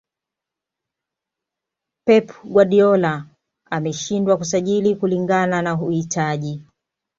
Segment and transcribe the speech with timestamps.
[2.05, 3.25] pep guardiola
[3.71, 6.61] ameshindwa kusajili kulingana na uhitaji